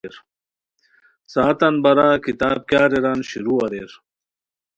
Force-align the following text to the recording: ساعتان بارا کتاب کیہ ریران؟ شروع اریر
ساعتان 1.33 1.75
بارا 1.83 2.07
کتاب 2.25 2.59
کیہ 2.69 2.85
ریران؟ 2.91 3.19
شروع 3.29 3.57
اریر 3.63 3.91